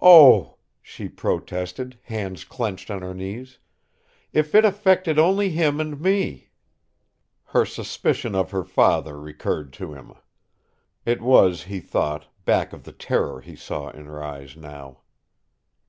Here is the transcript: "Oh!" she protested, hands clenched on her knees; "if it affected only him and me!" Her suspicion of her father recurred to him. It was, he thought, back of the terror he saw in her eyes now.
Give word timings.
"Oh!" 0.00 0.58
she 0.80 1.08
protested, 1.08 1.98
hands 2.04 2.44
clenched 2.44 2.88
on 2.88 3.02
her 3.02 3.12
knees; 3.14 3.58
"if 4.32 4.54
it 4.54 4.64
affected 4.64 5.18
only 5.18 5.50
him 5.50 5.80
and 5.80 6.00
me!" 6.00 6.50
Her 7.46 7.64
suspicion 7.66 8.36
of 8.36 8.52
her 8.52 8.62
father 8.62 9.18
recurred 9.18 9.72
to 9.72 9.92
him. 9.92 10.12
It 11.04 11.20
was, 11.20 11.64
he 11.64 11.80
thought, 11.80 12.26
back 12.44 12.72
of 12.72 12.84
the 12.84 12.92
terror 12.92 13.40
he 13.40 13.56
saw 13.56 13.90
in 13.90 14.04
her 14.04 14.22
eyes 14.22 14.56
now. 14.56 14.98